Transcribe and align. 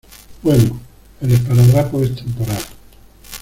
bueno, 0.41 0.79
el 1.21 1.31
esparadrapo 1.31 2.01
es 2.01 2.15
temporal; 2.15 2.57